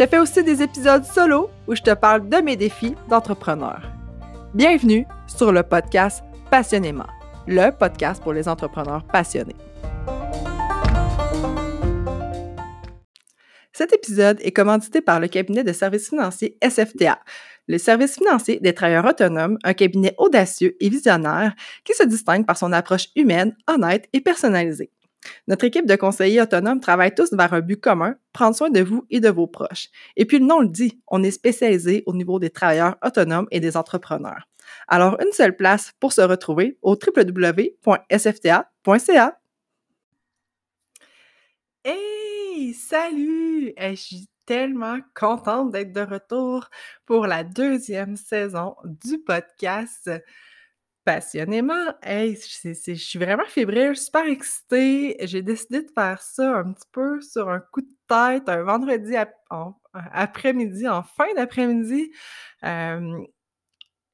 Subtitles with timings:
[0.00, 3.82] je fais aussi des épisodes solo où je te parle de mes défis d'entrepreneur.
[4.54, 7.06] Bienvenue sur le podcast Passionnément,
[7.46, 9.56] le podcast pour les entrepreneurs passionnés.
[13.74, 17.20] Cet épisode est commandité par le cabinet de services financiers SFTA,
[17.68, 21.54] le service financier des travailleurs autonomes, un cabinet audacieux et visionnaire
[21.84, 24.90] qui se distingue par son approche humaine, honnête et personnalisée.
[25.46, 29.04] Notre équipe de conseillers autonomes travaille tous vers un but commun, prendre soin de vous
[29.10, 29.88] et de vos proches.
[30.16, 33.60] Et puis le nom le dit, on est spécialisé au niveau des travailleurs autonomes et
[33.60, 34.48] des entrepreneurs.
[34.88, 37.80] Alors, une seule place pour se retrouver au www.sfta.ca.
[41.84, 43.72] Hey, salut!
[43.78, 46.68] je suis tellement contente d'être de retour
[47.06, 50.10] pour la deuxième saison du podcast
[51.04, 51.94] passionnément.
[52.02, 55.16] Hey, je suis vraiment fébrile, super excitée.
[55.20, 59.14] J'ai décidé de faire ça un petit peu sur un coup de tête, un vendredi
[59.92, 62.12] après-midi, en fin d'après-midi.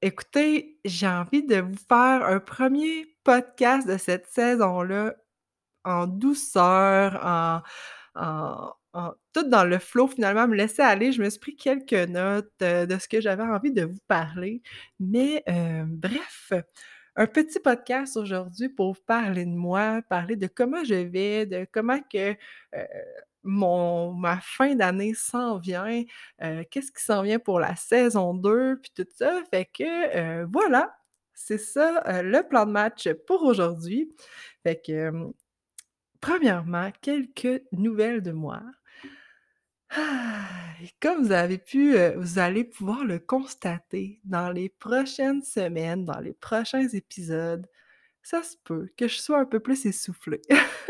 [0.03, 5.15] écoutez, j'ai envie de vous faire un premier podcast de cette saison-là
[5.85, 7.63] en douceur, en,
[9.33, 11.13] tout dans le flow, finalement, me laisser aller.
[11.13, 14.63] Je me suis pris quelques notes euh, de ce que j'avais envie de vous parler.
[15.01, 16.53] Mais euh, bref,
[17.17, 21.67] un petit podcast aujourd'hui pour vous parler de moi, parler de comment je vais, de
[21.71, 22.35] comment que
[22.75, 22.85] euh,
[23.43, 26.03] mon, ma fin d'année s'en vient,
[26.71, 29.41] qu'est-ce qui s'en vient pour la saison 2, puis tout ça.
[29.53, 30.97] Fait que voilà,
[31.33, 34.11] c'est ça le plan de match pour aujourd'hui.
[34.65, 35.13] Fait que,
[36.21, 38.63] premièrement, quelques nouvelles de moi.
[39.91, 40.47] Ah,
[41.01, 46.35] comme vous avez pu, vous allez pouvoir le constater dans les prochaines semaines, dans les
[46.35, 47.67] prochains épisodes,
[48.23, 50.43] ça se peut que je sois un peu plus essoufflée.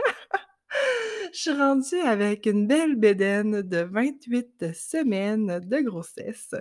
[1.32, 6.54] Je suis rendue avec une belle bédaine de 28 semaines de grossesse.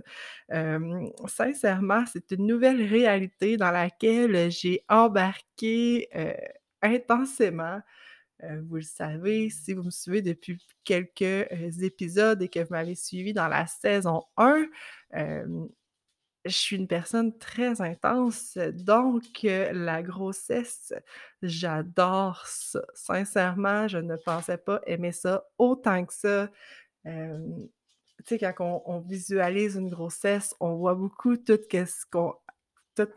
[1.28, 6.10] sincèrement, c'est une nouvelle réalité dans laquelle j'ai embarqué
[6.82, 7.80] intensément.
[8.44, 12.72] Euh, vous le savez, si vous me suivez depuis quelques euh, épisodes et que vous
[12.72, 14.66] m'avez suivi dans la saison 1,
[16.46, 20.94] je suis une personne très intense, donc la grossesse,
[21.42, 22.86] j'adore ça.
[22.94, 26.52] Sincèrement, je ne pensais pas aimer ça autant que ça.
[27.04, 27.10] tu
[28.26, 32.36] sais, quand on, visualise une grossesse, on voit beaucoup tout ce qu'on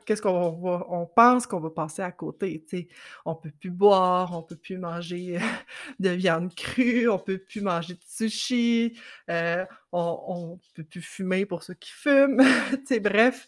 [0.06, 2.89] qu'est-ce qu'on va, on pense qu'on va passer à côté, tu sais.
[3.25, 5.39] On peut plus boire, on peut plus manger
[6.00, 8.99] de viande crue, on peut plus manger de sushi,
[9.31, 12.43] euh, on, on peut plus fumer pour ceux qui fument,
[13.03, 13.47] bref,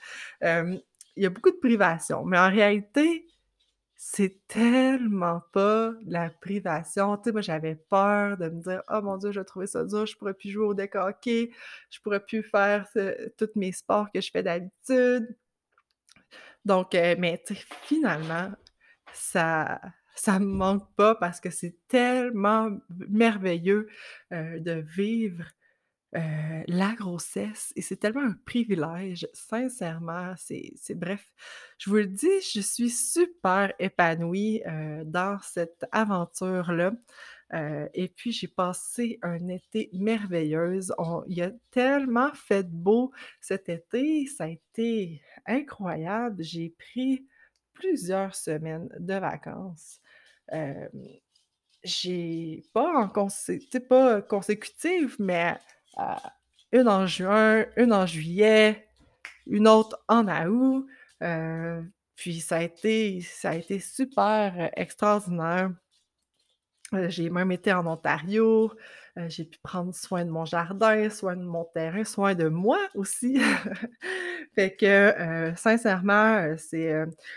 [1.17, 2.25] il y a beaucoup de privations.
[2.25, 3.27] Mais en réalité,
[3.97, 7.21] c'est tellement pas la privation.
[7.33, 10.17] Moi, j'avais peur de me dire «Oh mon Dieu, je vais trouver ça dur, je
[10.17, 11.51] pourrais plus jouer au deck hockey,
[11.91, 12.89] je pourrais plus faire
[13.37, 15.37] tous mes sports que je fais d'habitude.»
[16.65, 17.43] Donc, euh, mais
[17.82, 18.50] finalement,
[19.12, 19.81] ça
[20.16, 22.71] ça me manque pas parce que c'est tellement
[23.09, 23.88] merveilleux
[24.32, 25.44] euh, de vivre
[26.15, 30.34] euh, la grossesse et c'est tellement un privilège, sincèrement.
[30.37, 31.32] C'est, bref,
[31.78, 34.62] je vous le dis, je suis super épanouie
[35.06, 36.93] dans cette aventure-là.
[37.53, 40.93] Euh, et puis, j'ai passé un été merveilleuse.
[41.27, 46.43] il a tellement fait beau cet été, ça a été incroyable.
[46.43, 47.27] J'ai pris
[47.72, 50.00] plusieurs semaines de vacances.
[50.53, 50.88] Euh,
[51.83, 55.56] j'ai pas en consécutive, mais
[55.99, 56.14] euh,
[56.73, 58.87] une en juin, une en juillet,
[59.47, 60.87] une autre en août.
[62.14, 65.73] puis ça a été, ça a été super extraordinaire.
[66.92, 68.72] Euh, j'ai même été en Ontario,
[69.16, 72.78] euh, j'ai pu prendre soin de mon jardin, soin de mon terrain, soin de moi
[72.96, 73.38] aussi.
[74.56, 76.92] fait que euh, sincèrement, c'est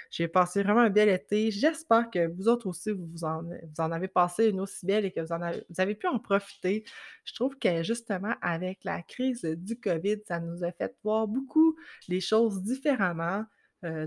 [0.09, 1.51] j'ai passé vraiment un bel été.
[1.51, 5.11] J'espère que vous autres aussi, vous en, vous en avez passé une aussi belle et
[5.11, 6.83] que vous, avez, vous avez pu en profiter.
[7.23, 11.75] Je trouve que justement, avec la crise du COVID, ça nous a fait voir beaucoup
[12.07, 13.45] les choses différemment.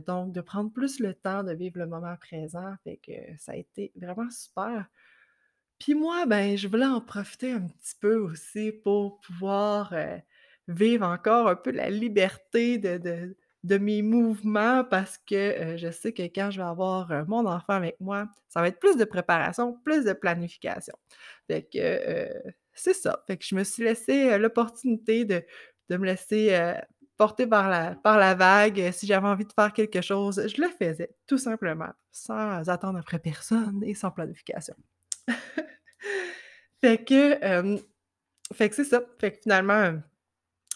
[0.07, 2.75] donc, de prendre plus le temps de vivre le moment présent.
[2.83, 4.87] Fait que ça a été vraiment super.
[5.81, 9.93] Puis moi, ben, je voulais en profiter un petit peu aussi pour pouvoir,
[10.69, 16.13] vivre encore un peu la liberté de de mes mouvements parce que, heu, je sais
[16.13, 19.05] que quand je vais avoir, heu, mon enfant avec moi, ça va être plus de
[19.05, 20.95] préparation, plus de planification.
[21.49, 22.29] Fait que,
[22.75, 23.25] c'est ça.
[23.41, 25.43] Je me suis laissé, l'opportunité de
[25.89, 26.57] de me laisser,
[27.17, 28.91] porter par la par la vague.
[28.93, 33.19] Si j'avais envie de faire quelque chose, je le faisais, tout simplement, sans attendre après
[33.19, 34.75] personne et sans planification.
[36.83, 37.79] Fait que,
[38.55, 39.03] fait que c'est ça.
[39.21, 39.95] Fait que finalement,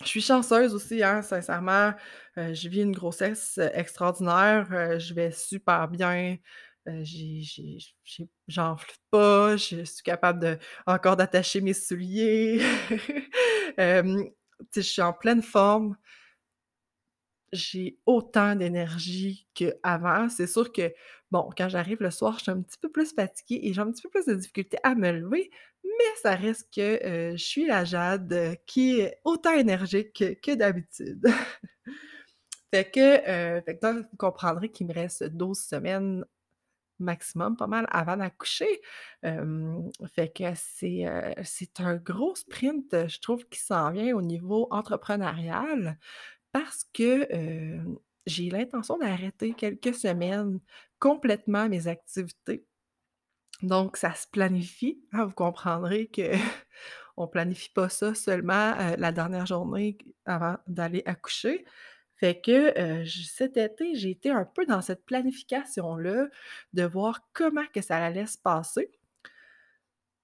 [0.02, 1.94] je suis chanceuse aussi, hein, sincèrement.
[2.38, 6.36] Heu, je vis une grossesse, heu, extraordinaire, je vais super bien,
[8.48, 12.60] j'enfle pas, je suis capable de encore d'attacher mes souliers.
[14.74, 15.96] Je suis en pleine forme.
[17.52, 20.28] J'ai autant d'énergie qu'avant.
[20.28, 20.92] C'est sûr que,
[21.32, 23.90] bon, quand j'arrive le soir, je suis un petit peu plus fatiguée et j'ai un
[23.90, 25.50] petit peu plus de difficulté à me lever,
[25.84, 30.54] mais ça reste que, heu, je suis la Jade, heu, qui est autant énergique que
[30.54, 31.22] d'habitude.
[32.72, 36.24] Fait que, heu, fait que vous comprendrez qu'il me reste 12 semaines
[37.00, 38.80] maximum, pas mal, avant d'accoucher.
[40.14, 41.04] Fait que c'est,
[41.44, 45.98] c'est un gros sprint, je trouve, qui s'en vient au niveau entrepreneurial
[46.52, 47.28] parce que,
[48.26, 50.60] j'ai l'intention d'arrêter quelques semaines
[50.98, 52.64] complètement mes activités.
[53.62, 59.98] Donc ça se planifie, hein, vous comprendrez qu'on planifie pas ça seulement, la dernière journée
[60.24, 61.64] avant d'aller accoucher.
[62.16, 62.74] Fait que,
[63.06, 66.28] cet été, j'ai été un peu dans cette planification-là,
[66.74, 68.90] de voir comment que ça allait se passer.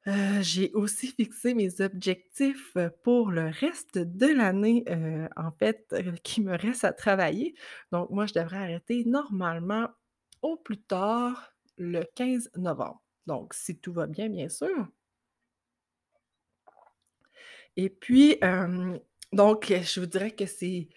[0.06, 5.94] Heu, j'ai aussi fixé mes objectifs, heu, pour le reste de l'année, heu, en fait,
[6.22, 7.54] qui me reste à travailler.
[7.92, 9.88] Donc moi, je devrais arrêter normalement
[10.42, 13.02] au plus tard le 15 novembre.
[13.26, 14.86] Donc si tout va bien, bien sûr.
[17.76, 18.38] Et puis,
[19.32, 20.88] donc je vous dirais que c'est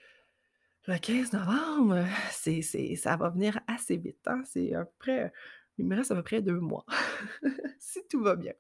[0.88, 4.42] le 15 novembre, ça va venir assez vite, hein.
[4.46, 5.34] C'est à peu près
[5.80, 6.86] il me reste à peu près 2 mois,
[7.80, 8.54] si tout va bien.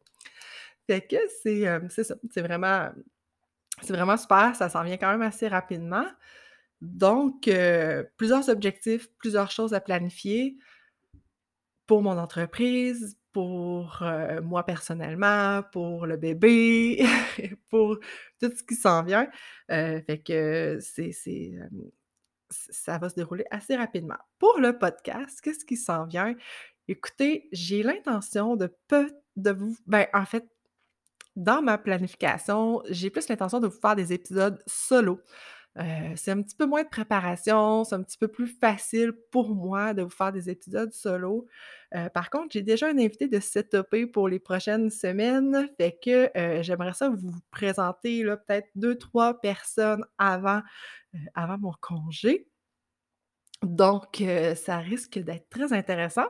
[0.89, 6.07] Fait que c'est, c'est ça, c'est vraiment super, ça s'en vient quand même assez rapidement.
[6.81, 10.57] Donc heu, plusieurs objectifs, plusieurs choses à planifier
[11.85, 17.05] pour mon entreprise, pour, heu, moi personnellement, pour le bébé,
[17.69, 17.99] pour
[18.41, 19.29] tout ce qui s'en vient.
[19.67, 21.11] Fait que c'est
[22.49, 24.17] ça va se dérouler assez rapidement.
[24.39, 26.33] Pour le podcast, qu'est-ce qui s'en vient?
[26.87, 28.75] Écoutez, j'ai l'intention de
[29.35, 30.49] de vous ben, en fait,
[31.35, 35.21] dans ma planification, j'ai plus l'intention de vous faire des épisodes solo.
[35.79, 35.83] Heu,
[36.15, 39.93] c'est un petit peu moins de préparation, c'est un petit peu plus facile pour moi
[39.93, 41.47] de vous faire des épisodes solo.
[41.95, 46.31] Heu, par contre, j'ai déjà un invité de set-upé pour les prochaines semaines, fait que,
[46.37, 50.61] heu, j'aimerais ça vous présenter peut-être 2-3 personnes avant,
[51.35, 52.47] avant mon congé.
[53.63, 54.23] Donc
[54.55, 56.27] ça risque d'être très intéressant.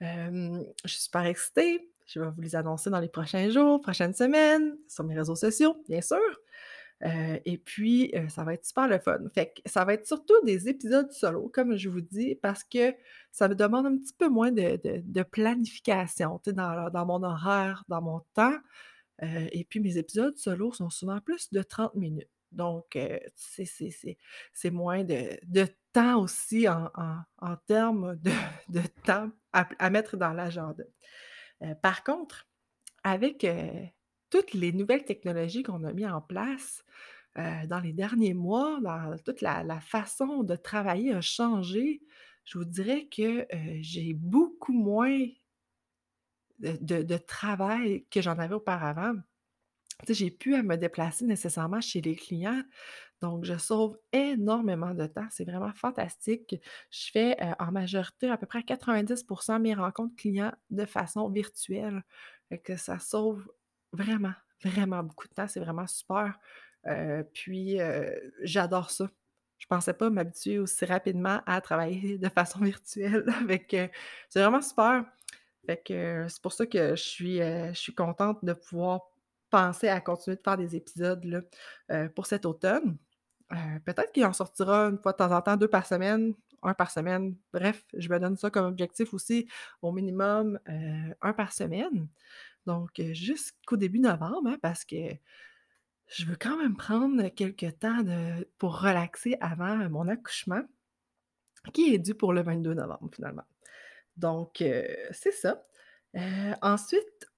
[0.00, 4.76] Je suis super excitée, je vais vous les annoncer dans les prochains jours, prochaines semaines,
[4.88, 6.18] sur mes réseaux sociaux, bien sûr.
[7.04, 9.18] Heu et puis, heu, ça va être super le fun.
[9.34, 12.94] Fait que ça va être surtout des épisodes solo, comme je vous dis, parce que
[13.32, 18.54] ça me demande un petit peu moins de planification, dans mon horaire, dans mon temps.
[19.22, 22.30] Heu et puis mes épisodes solo sont souvent plus de 30 minutes.
[22.52, 22.98] Donc
[23.34, 28.16] c'est moins de temps aussi en termes
[28.68, 30.84] de temps à mettre dans l'agenda.
[31.62, 32.46] Heu, par contre,
[33.04, 33.70] avec, heu,
[34.30, 36.84] toutes les nouvelles technologies qu'on a mis en place,
[37.38, 42.02] heu, dans les derniers mois, dans toute la façon de travailler a changé,
[42.46, 43.46] je vous dirais que,
[43.82, 45.26] j'ai beaucoup moins
[46.60, 49.14] de travail que j'en avais auparavant.
[50.08, 52.62] J'ai plus à me déplacer nécessairement chez les clients,
[53.22, 56.56] donc je sauve énormément de temps, c'est vraiment fantastique.
[56.90, 62.02] Je fais, en majorité à peu près 90% mes rencontres clients de façon virtuelle.
[62.48, 63.48] Fait que ça sauve
[63.92, 66.36] vraiment, vraiment beaucoup de temps, c'est vraiment super.
[67.32, 67.78] Puis,
[68.42, 69.08] j'adore ça.
[69.58, 73.24] Je pensais pas m'habituer aussi rapidement à travailler de façon virtuelle.
[73.68, 73.88] Que
[74.28, 75.04] c'est vraiment super.
[75.64, 79.11] Fait que c'est pour ça que je suis, je suis contente de pouvoir
[79.52, 81.42] penser à continuer de faire des épisodes là,
[81.92, 82.98] heu, pour cet automne.
[83.52, 83.56] Heu,
[83.86, 86.90] peut-être qu'il en sortira une fois de temps en temps, 2 par semaine, 1 par
[86.92, 87.36] semaine.
[87.54, 89.48] Bref, je me donne ça comme objectif aussi,
[89.82, 92.08] au minimum, heu, 1 par semaine.
[92.66, 94.96] Donc jusqu'au début novembre, hein, parce que
[96.08, 100.62] je veux quand même prendre quelque temps de pour relaxer avant mon accouchement
[101.74, 103.44] qui est dû pour le 22 novembre, finalement.
[104.16, 105.64] Donc c'est ça.
[106.62, 107.31] Ensuite,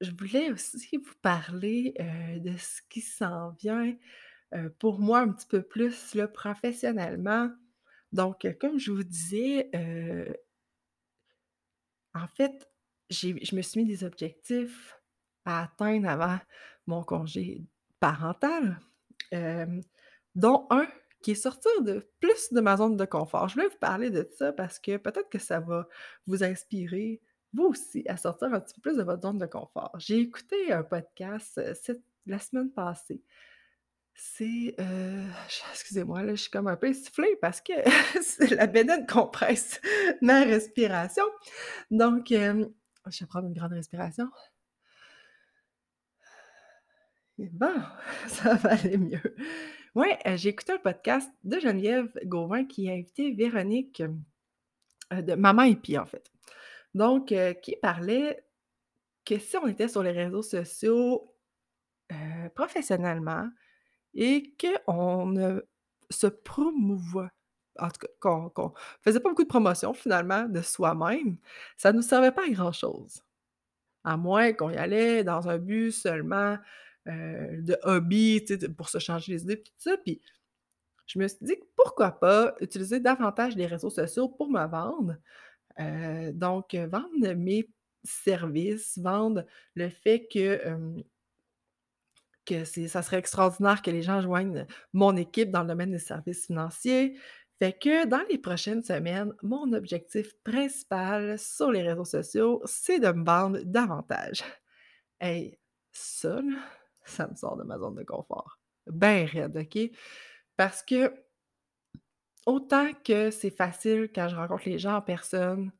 [0.00, 1.94] je voulais aussi vous parler,
[2.40, 3.96] de ce qui s'en vient,
[4.78, 7.50] pour moi un petit peu plus professionnellement.
[8.12, 9.70] Donc, comme je vous disais,
[12.14, 12.70] en fait,
[13.10, 14.98] je me suis mis des objectifs
[15.44, 16.38] à atteindre avant
[16.86, 17.64] mon congé
[18.00, 18.80] parental,
[20.34, 20.86] dont un
[21.20, 23.48] qui est sortir de plus de ma zone de confort.
[23.48, 25.88] Je voulais vous parler de ça parce que peut-être que ça va
[26.26, 27.20] vous inspirer,
[27.52, 29.92] vous aussi, à sortir un petit peu plus de votre zone de confort.
[29.98, 33.22] J'ai écouté un podcast, heu, cette la semaine passée.
[34.14, 37.72] C'est, heu, ch excusez-moi, là, je suis comme un peu essoufflée parce que
[38.54, 39.80] la bédaine compresse
[40.20, 41.24] ma respiration.
[41.90, 42.68] Donc, hem,
[43.06, 44.28] je vais prendre une grande respiration.
[47.38, 47.74] Et bon,
[48.28, 49.36] ça va aller mieux.
[49.96, 54.02] Heu, j'ai écouté un podcast de Geneviève Gauvin qui a invité Véronique,
[55.10, 56.30] de Maman Hippie, en fait.
[56.94, 58.44] Donc, heu, qui parlait
[59.26, 61.34] que si on était sur les réseaux sociaux,
[62.12, 63.48] heu, professionnellement
[64.14, 65.62] et qu'on ne
[66.10, 67.30] se promouvoit
[67.80, 71.38] en tout cas, qu'on qu'on faisait pas beaucoup de promotion finalement de soi-même,
[71.78, 73.22] ça nous servait pas à grand-chose.
[74.04, 76.58] À moins qu'on y allait dans un but seulement,
[77.08, 78.44] heu, de hobby,
[78.78, 80.20] pour se changer les idées tout ça, puis
[81.06, 85.16] je me suis dit: «Pourquoi pas utiliser davantage les réseaux sociaux pour me vendre?»
[85.80, 87.68] Heu, donc heu, vendre mes
[88.04, 89.44] services, vendre
[89.74, 91.02] le fait que, hem
[92.46, 96.46] que ça serait extraordinaire que les gens joignent mon équipe dans le domaine des services
[96.46, 97.18] financiers.
[97.58, 103.08] Fait que dans les prochaines semaines, mon objectif principal sur les réseaux sociaux, c'est de
[103.12, 104.42] me vendre davantage.
[105.20, 105.58] Hey,
[105.92, 106.40] ça
[107.04, 108.58] ça me sort de ma zone de confort.
[108.86, 109.90] Ben raide, OK?
[110.56, 111.12] Parce que
[112.48, 115.70] autant que c'est facile quand je rencontre les gens en personne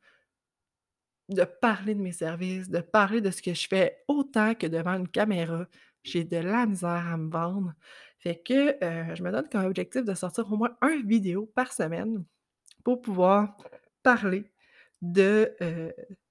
[1.31, 4.93] de parler de mes services, de parler de ce que je fais, autant que devant
[4.95, 5.67] une caméra,
[6.03, 7.73] j'ai de la misère à me vendre.
[8.19, 11.73] Fait que, heu, je me donne comme objectif de sortir au moins un vidéo par
[11.73, 12.25] semaine
[12.85, 13.57] pour pouvoir
[14.03, 14.45] parler
[15.01, 15.55] de,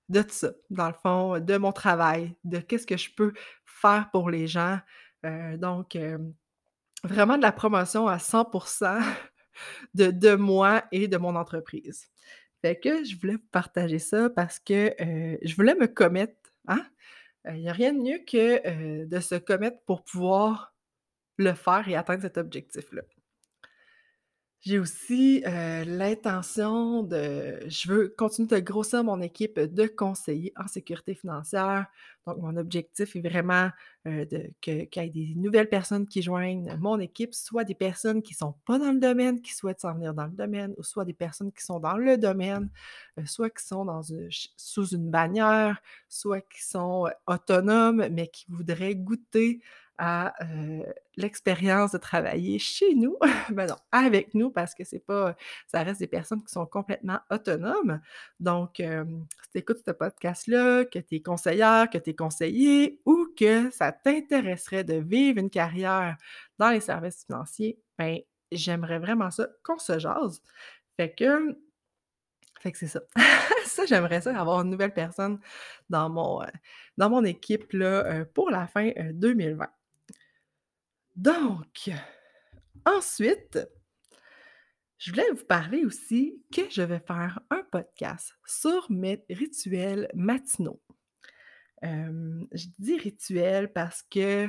[0.10, 3.34] de ça, dans le fond, de mon travail, de qu'est-ce que je peux
[3.66, 4.80] faire pour les gens.
[5.26, 5.98] Heu, donc,
[7.04, 8.46] vraiment de la promotion à 100
[9.94, 12.08] de moi et de mon entreprise.
[12.62, 16.36] Fait que je voulais partager ça parce que, heu, je voulais me commettre,
[16.68, 16.86] hein?
[17.50, 18.68] il y a rien de mieux que,
[19.04, 20.76] heu, de se commettre pour pouvoir
[21.38, 23.04] le faire et atteindre cet objectif-là.
[24.62, 30.68] J'ai aussi, heu, l'intention de je veux continuer de grossir mon équipe de conseillers en
[30.68, 31.86] sécurité financière.
[32.26, 33.70] Donc mon objectif est vraiment,
[34.04, 38.34] que qu'il y ait des nouvelles personnes qui joignent mon équipe, soit des personnes qui
[38.34, 41.14] sont pas dans le domaine, qui souhaitent s'en venir dans le domaine ou soit des
[41.14, 42.70] personnes qui sont dans le domaine,
[43.20, 43.86] heu, soit qui sont
[44.58, 49.62] sous une bannière, soit qui sont, autonomes, mais qui voudraient goûter
[49.98, 50.34] à,
[51.16, 53.18] l'expérience de travailler chez nous,
[53.50, 55.36] ben non, avec nous parce que c'est pas,
[55.68, 58.00] ça reste des personnes qui sont complètement autonomes.
[58.40, 63.28] Donc, si tu écoutes ce podcast-là, que tu es conseillère, que tu es conseiller ou
[63.38, 66.18] que ça t'intéresserait de vivre une carrière
[66.60, 68.20] dans les services financiers, ben,
[68.52, 70.42] j'aimerais vraiment ça qu'on se jase.
[70.98, 71.58] Fait que
[72.60, 73.02] fait que c'est ça.
[73.66, 75.40] Ça, j'aimerais ça avoir une nouvelle personne
[75.90, 76.42] dans mon,
[76.98, 79.68] dans mon équipe là, pour la fin, heu, 2020.
[81.18, 81.90] Donc,
[82.86, 83.58] ensuite,
[85.00, 90.80] je voulais vous parler aussi que je vais faire un podcast sur mes rituels matinaux.
[91.82, 94.48] Je dis rituels parce que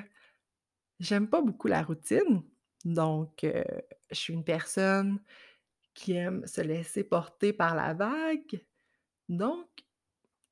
[1.01, 2.43] j'aime pas beaucoup la routine.
[2.85, 3.65] Donc, heu,
[4.11, 5.21] je suis une personne
[5.95, 8.63] qui aime se laisser porter par la vague.
[9.31, 9.69] Donc,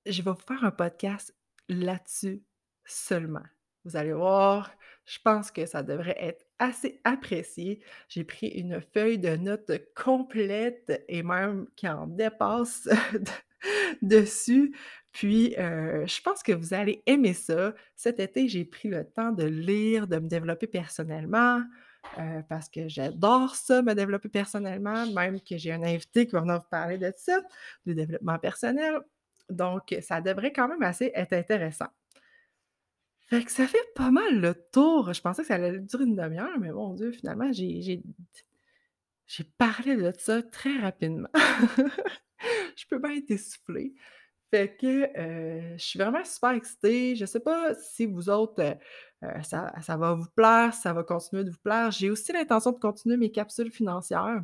[0.07, 1.37] je vais vous faire un podcast
[1.69, 2.43] là-dessus
[2.87, 3.45] seulement.
[3.87, 4.73] Vous allez voir,
[5.07, 7.81] je pense que ça devrait être assez apprécié.
[8.09, 12.89] J'ai pris une feuille de notes complète et même qui en dépasse
[14.03, 14.75] dessus.
[15.13, 17.75] Puis, heu, je pense que vous allez aimer ça.
[17.95, 21.63] Cet été, j'ai pris le temps de lire, de me développer personnellement,
[22.19, 26.41] heu, parce que j'adore ça, me développer personnellement, même que j'ai un invité qui va
[26.43, 27.41] venir vous parler de ça,
[27.87, 29.01] de développement personnel.
[29.51, 31.89] Donc, ça devrait quand même assez être intéressant.
[33.27, 35.13] Fait que ça fait pas mal le tour.
[35.13, 38.03] Je pensais que ça allait durer une demi heure, mais mon Dieu, finalement, j'ai
[39.59, 41.29] parlé de ça très rapidement.
[42.77, 43.95] Je peux bien être essoufflée.
[44.53, 47.17] Fait que, heu, je suis vraiment super excitée.
[47.17, 48.77] Je sais pas si vous autres, heu
[49.25, 51.91] heu, ça ça va vous plaire, ça va continuer de vous plaire.
[51.93, 54.43] J'ai aussi l'intention de continuer mes capsules financières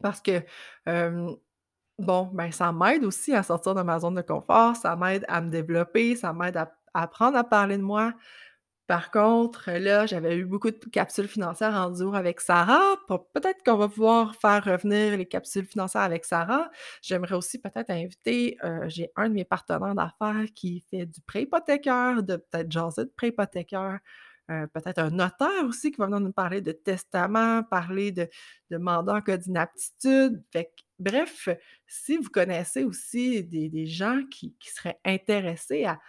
[0.00, 0.42] parce que,
[1.98, 5.40] bon, ben, ça m'aide aussi à sortir de ma zone de confort, ça m'aide à
[5.40, 8.14] me développer, ça m'aide à apprendre à parler de moi.
[8.86, 12.96] Par contre, là, j'avais eu beaucoup de capsules financières en duo avec Sarah.
[13.34, 16.70] Peut-être qu'on va pouvoir faire revenir les capsules financières avec Sarah.
[17.02, 21.42] J'aimerais aussi peut-être inviter, euh, j'ai un de mes partenaires d'affaires qui fait du prêt
[21.42, 23.98] hypothécaire, de peut-être jaser de prêt hypothécaire.
[24.50, 28.28] Euh, peut-être un notaire aussi qui va venir nous parler de testament, parler de,
[28.70, 30.42] de mandat en cas d'inaptitude.
[30.98, 31.48] Bref,
[31.86, 36.00] si vous connaissez aussi des, gens qui, seraient intéressés à,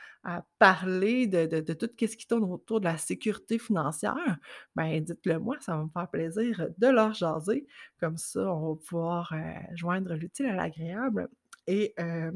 [0.57, 4.37] parler de, tout ce qui tourne autour de la sécurité financière,
[4.75, 7.67] ben dites-le moi, ça va me faire plaisir de leur jaser.
[7.99, 9.37] Comme ça, on va pouvoir euh,
[9.75, 11.29] joindre l'utile à l'agréable
[11.67, 12.31] et euh,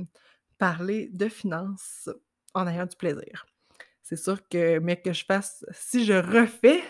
[0.58, 2.10] parler de finances
[2.54, 3.46] en ayant du plaisir.
[4.04, 6.82] C'est sûr que, mais que je fasse, si je refais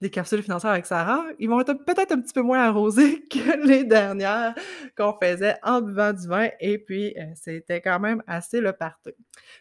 [0.00, 3.66] des capsules financières avec Sarah, ils vont être peut-être un petit peu moins arrosés que
[3.66, 4.54] les dernières
[4.96, 6.48] qu'on faisait en buvant du vin.
[6.60, 9.12] Et puis, euh, c'était quand même assez le partout.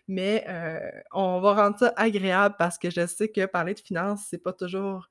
[0.08, 4.28] Mais euh, on va rendre ça agréable parce que je sais que parler de finances,
[4.30, 5.10] c'est pas toujours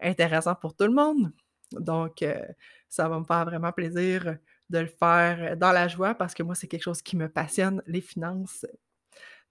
[0.00, 1.32] intéressant pour tout le monde.
[1.72, 2.44] Donc, euh,
[2.88, 4.36] ça va me faire vraiment plaisir
[4.68, 7.82] de le faire dans la joie parce que moi, c'est quelque chose qui me passionne,
[7.86, 8.66] les finances.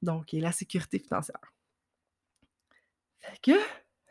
[0.04, 1.55] Donc, et la sécurité financière.
[3.42, 3.54] Que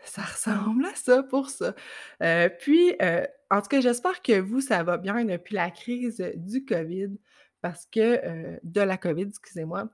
[0.04, 1.74] ça ressemble à ça pour ça.
[2.22, 6.22] Euh, puis, euh, en tout cas, j'espère que vous, ça va bien depuis la crise
[6.36, 7.10] du COVID,
[7.60, 9.88] parce que, euh, de la COVID, excusez-moi,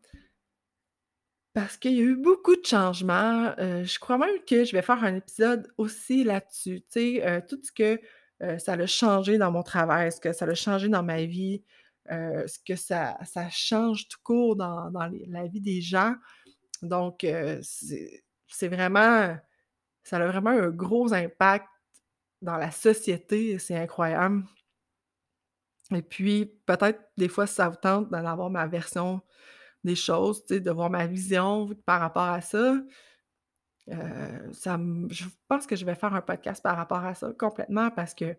[1.52, 3.54] parce qu'il y a eu beaucoup de changements.
[3.58, 6.82] je crois même que je vais faire un épisode aussi là-dessus.
[6.92, 8.00] Tu sais, tout ce que
[8.58, 11.64] ça a changé dans mon travail, ce que ça a changé dans ma vie,
[12.08, 16.14] ce que ça, ça change tout court dans, la vie des gens.
[16.82, 17.26] Donc,
[17.62, 18.22] c'est
[18.68, 19.36] vraiment
[20.02, 21.66] ça a vraiment un gros impact
[22.42, 24.44] dans la société, c'est incroyable.
[25.94, 29.20] Et puis, peut-être des fois, ça vous tente d'en avoir ma version
[29.84, 32.76] des choses, de voir ma vision par rapport à ça.
[33.88, 34.78] Euh, ça
[35.08, 38.36] je pense que je vais faire un podcast par rapport à ça complètement parce que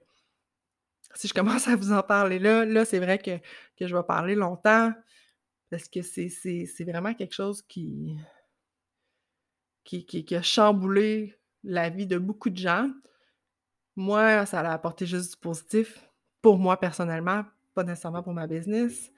[1.16, 3.38] si je commence à vous en parler là, là, c'est vrai que,
[3.76, 4.94] que, je vais parler longtemps
[5.70, 8.18] parce que c'est vraiment quelque chose qui,
[9.84, 12.90] qui, a chamboulé la vie de beaucoup de gens.
[13.96, 16.08] Moi, ça a apporté juste du positif
[16.42, 19.12] pour moi personnellement, pas nécessairement pour ma business.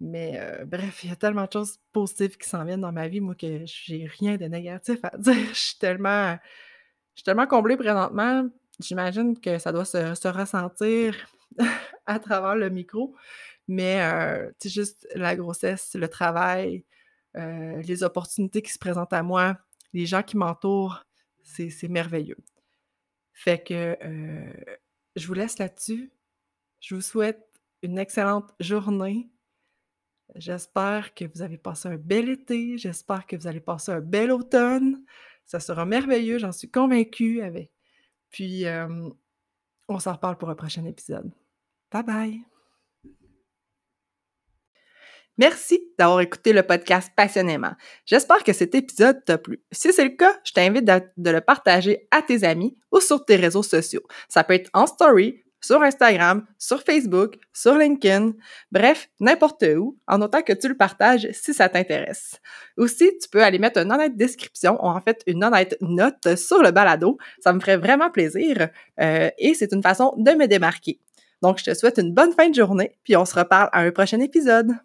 [0.00, 3.08] Mais euh, bref, il y a tellement de choses positives qui s'en viennent dans ma
[3.08, 5.48] vie, moi, que j'ai rien de négatif à dire.
[5.52, 6.32] Je suis tellement,
[7.14, 8.48] je suis tellement comblée présentement.
[8.78, 11.14] J'imagine que ça doit se, ressentir
[12.06, 13.14] à travers le micro.
[13.68, 16.84] Mais euh, juste la grossesse, le travail,
[17.36, 19.58] euh, les opportunités qui se présentent à moi,
[19.92, 21.04] les gens qui m'entourent,
[21.42, 22.38] c'est merveilleux.
[23.32, 24.52] Fait que euh,
[25.16, 26.12] je vous laisse là-dessus.
[26.80, 27.46] Je vous souhaite
[27.82, 29.30] une excellente journée.
[30.36, 32.78] J'espère que vous avez passé un bel été.
[32.78, 35.04] J'espère que vous allez passer un bel automne.
[35.44, 37.42] Ça sera merveilleux, j'en suis convaincue.
[37.42, 37.72] Avec.
[38.30, 39.10] Puis, euh,
[39.88, 41.32] on s'en reparle pour un prochain épisode.
[41.90, 42.59] Bye bye!
[45.40, 47.72] Merci d'avoir écouté le podcast passionnément.
[48.04, 49.62] J'espère que cet épisode t'a plu.
[49.72, 53.36] Si c'est le cas, je t'invite de, le partager à tes amis ou sur tes
[53.36, 54.02] réseaux sociaux.
[54.28, 58.32] Ça peut être en story, sur Instagram, sur Facebook, sur LinkedIn,
[58.70, 62.38] bref, n'importe où, en autant que tu le partages si ça t'intéresse.
[62.76, 66.62] Aussi, tu peux aller mettre une honnête description ou en fait une honnête note sur
[66.62, 67.16] le balado.
[67.42, 68.68] Ça me ferait vraiment plaisir
[69.00, 71.00] euh, et c'est une façon de me démarquer.
[71.40, 73.90] Donc, je te souhaite une bonne fin de journée, puis on se reparle à un
[73.90, 74.76] prochain épisode.